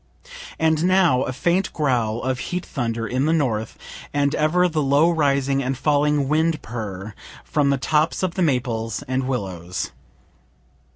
[0.57, 3.77] And now a faint growl of heat thunder in the north
[4.11, 9.03] and ever the low rising and falling wind purr from the tops of the maples
[9.03, 9.91] and willows.